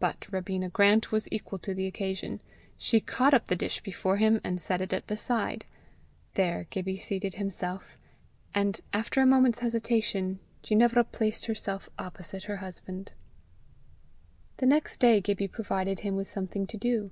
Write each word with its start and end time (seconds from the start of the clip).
But 0.00 0.26
Robina 0.32 0.68
Grant 0.68 1.12
was 1.12 1.28
equal 1.30 1.60
to 1.60 1.74
the 1.74 1.86
occasion. 1.86 2.40
She 2.76 2.98
caught 2.98 3.32
up 3.32 3.46
the 3.46 3.54
dish 3.54 3.82
before 3.84 4.16
him, 4.16 4.40
and 4.42 4.60
set 4.60 4.80
it 4.80 4.92
at 4.92 5.06
the 5.06 5.16
side. 5.16 5.64
There 6.34 6.66
Gibbie 6.70 6.96
seated 6.96 7.34
himself; 7.34 7.96
and, 8.52 8.80
after 8.92 9.20
a 9.22 9.26
moment's 9.26 9.60
hesitation, 9.60 10.40
Ginevra 10.64 11.04
placed 11.04 11.46
herself 11.46 11.88
opposite 12.00 12.42
her 12.46 12.56
husband. 12.56 13.12
The 14.56 14.66
next 14.66 14.98
day 14.98 15.20
Gibbie 15.20 15.46
provided 15.46 16.00
him 16.00 16.16
with 16.16 16.26
something 16.26 16.66
to 16.66 16.76
do. 16.76 17.10